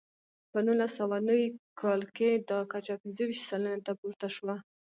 [0.51, 1.47] په نولس سوه نوي
[1.81, 4.55] کال کې دا کچه پنځه ویشت سلنې ته پورته شوه.